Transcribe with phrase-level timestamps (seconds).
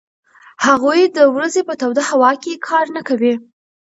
[0.65, 3.33] هغوی د ورځې په توده هوا کې کار نه کوي.